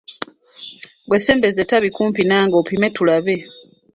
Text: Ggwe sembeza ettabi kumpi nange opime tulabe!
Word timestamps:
Ggwe 1.05 1.17
sembeza 1.25 1.59
ettabi 1.63 1.89
kumpi 1.95 2.21
nange 2.25 2.55
opime 2.61 2.87
tulabe! 2.95 3.35